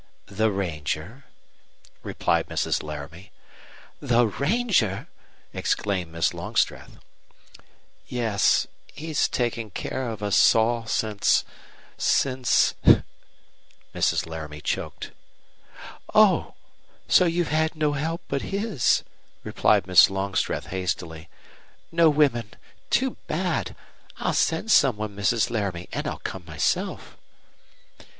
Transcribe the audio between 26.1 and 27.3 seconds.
come myself."